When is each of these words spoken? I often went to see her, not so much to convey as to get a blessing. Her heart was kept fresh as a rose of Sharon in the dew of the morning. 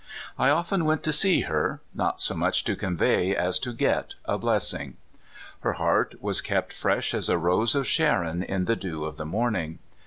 I 0.35 0.49
often 0.49 0.85
went 0.85 1.03
to 1.03 1.13
see 1.13 1.41
her, 1.41 1.79
not 1.93 2.19
so 2.19 2.33
much 2.33 2.63
to 2.63 2.75
convey 2.75 3.35
as 3.35 3.59
to 3.59 3.71
get 3.71 4.15
a 4.25 4.35
blessing. 4.39 4.97
Her 5.59 5.73
heart 5.73 6.15
was 6.19 6.41
kept 6.41 6.73
fresh 6.73 7.13
as 7.13 7.29
a 7.29 7.37
rose 7.37 7.75
of 7.75 7.85
Sharon 7.85 8.41
in 8.41 8.65
the 8.65 8.75
dew 8.75 9.03
of 9.03 9.17
the 9.17 9.27
morning. 9.27 9.77